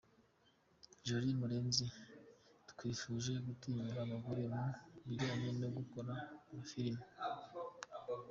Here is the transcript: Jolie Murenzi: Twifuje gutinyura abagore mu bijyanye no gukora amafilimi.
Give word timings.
Jolie 1.05 1.37
Murenzi: 1.39 1.85
Twifuje 2.69 3.31
gutinyura 3.45 3.99
abagore 4.05 4.43
mu 4.53 4.63
bijyanye 5.07 5.49
no 5.61 5.67
gukora 5.77 6.11
amafilimi. 6.49 7.03